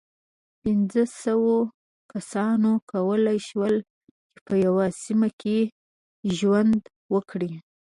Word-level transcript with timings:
پينځو 0.61 1.03
سوو 1.23 1.57
کسانو 2.11 2.71
کولی 2.91 3.39
شول، 3.47 3.75
چې 4.31 4.39
په 4.47 4.53
یوه 4.65 4.85
سیمه 5.03 5.29
کې 5.41 5.57
ژوند 6.37 6.81
وکړي. 7.13 7.51